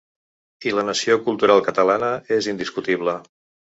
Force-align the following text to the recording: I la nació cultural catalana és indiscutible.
I 0.69 0.73
la 0.77 0.85
nació 0.87 1.19
cultural 1.29 1.63
catalana 1.69 2.13
és 2.41 2.53
indiscutible. 2.57 3.21